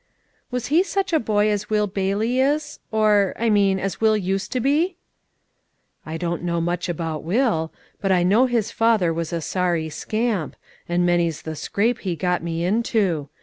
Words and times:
"Was 0.49 0.65
he 0.73 0.81
such 0.81 1.13
a 1.13 1.19
boy 1.19 1.47
as 1.51 1.69
Will 1.69 1.85
Bailey 1.85 2.39
is 2.39 2.79
or, 2.89 3.35
I 3.37 3.51
mean, 3.51 3.77
as 3.79 4.01
Will 4.01 4.17
used 4.17 4.51
to 4.53 4.59
be?" 4.59 4.97
"I 6.07 6.17
don't 6.17 6.41
know 6.41 6.59
much 6.59 6.89
about 6.89 7.21
Will; 7.23 7.71
but 8.01 8.11
I 8.11 8.23
know 8.23 8.47
his 8.47 8.71
father 8.71 9.13
was 9.13 9.31
a 9.31 9.41
sorry 9.41 9.89
scamp, 9.89 10.55
and 10.89 11.05
many's 11.05 11.43
the 11.43 11.55
scrape 11.55 11.99
he 11.99 12.15
got 12.15 12.41
me 12.41 12.65
into. 12.65 13.29